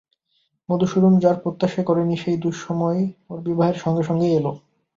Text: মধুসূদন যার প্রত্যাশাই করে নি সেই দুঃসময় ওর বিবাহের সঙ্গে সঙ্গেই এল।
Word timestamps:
মধুসূদন 0.69 1.13
যার 1.19 1.37
প্রত্যাশাই 1.43 1.83
করে 1.85 2.01
নি 2.03 2.15
সেই 2.17 2.37
দুঃসময় 2.43 2.99
ওর 3.29 3.39
বিবাহের 3.45 3.77
সঙ্গে 3.83 4.03
সঙ্গেই 4.09 4.35
এল। 4.35 4.45